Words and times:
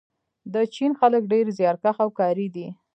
د 0.53 0.55
چین 0.75 0.91
خلک 0.99 1.23
ډېر 1.33 1.45
زیارکښ 1.57 1.97
او 2.05 2.09
کاري 2.19 2.47
دي. 2.55 2.67